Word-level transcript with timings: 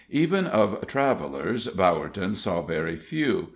Even 0.09 0.47
of 0.47 0.87
travelers 0.87 1.67
Bowerton 1.67 2.33
saw 2.35 2.63
very 2.63 2.95
few. 2.95 3.49